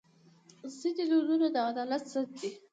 ځینې 0.77 1.03
دودونه 1.09 1.47
د 1.55 1.57
عدالت 1.69 2.03
ضد 2.13 2.29
دي. 2.39 2.49